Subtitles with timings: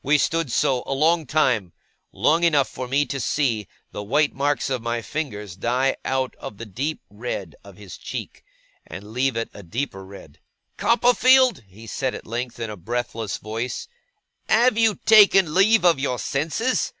[0.00, 1.72] We stood so, a long time;
[2.12, 6.58] long enough for me to see the white marks of my fingers die out of
[6.58, 8.44] the deep red of his cheek,
[8.86, 10.38] and leave it a deeper red.
[10.76, 13.88] 'Copperfield,' he said at length, in a breathless voice,
[14.48, 16.92] 'have you taken leave of your senses?